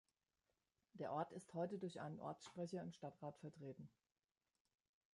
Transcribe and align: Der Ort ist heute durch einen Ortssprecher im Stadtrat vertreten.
Der 0.93 1.11
Ort 1.11 1.31
ist 1.31 1.53
heute 1.53 1.77
durch 1.77 2.01
einen 2.01 2.19
Ortssprecher 2.19 2.81
im 2.81 2.91
Stadtrat 2.91 3.37
vertreten. 3.37 3.87